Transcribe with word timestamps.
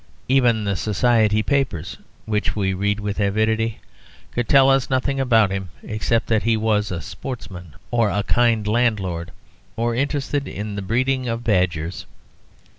Even 0.27 0.63
the 0.63 0.75
Society 0.75 1.43
papers 1.43 1.97
(which 2.25 2.55
we 2.55 2.73
read 2.73 2.99
with 2.99 3.19
avidity) 3.19 3.77
could 4.31 4.49
tell 4.49 4.67
us 4.71 4.89
nothing 4.89 5.19
about 5.19 5.51
him 5.51 5.69
except 5.83 6.25
that 6.25 6.41
he 6.41 6.57
was 6.57 6.89
a 6.89 7.01
sportsman 7.01 7.75
or 7.91 8.09
a 8.09 8.23
kind 8.23 8.65
landlord, 8.67 9.29
or 9.75 9.93
interested 9.93 10.47
in 10.47 10.73
the 10.75 10.81
breeding 10.81 11.27
of 11.27 11.43
badgers. 11.43 12.07